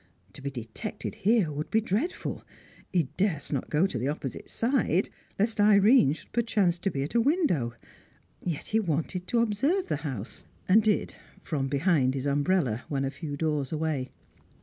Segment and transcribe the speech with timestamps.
[0.33, 2.43] To be detected here would be dreadful;
[2.91, 7.21] he durst not go to the opposite side, lest Irene should perchance be at a
[7.21, 7.75] window;
[8.43, 13.11] yet he wanted to observe the house, and did, from behind his umbrella, when a
[13.11, 14.09] few doors away.